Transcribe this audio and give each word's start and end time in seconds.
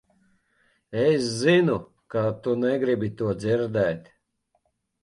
Es 1.03 1.27
zinu, 1.41 1.77
ka 2.11 2.23
tu 2.41 2.51
negribi 2.63 3.09
to 3.17 3.25
dzirdēt. 3.39 4.03